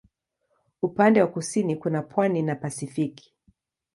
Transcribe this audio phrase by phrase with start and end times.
[0.81, 3.33] Upande wa kusini kuna pwani na Pasifiki.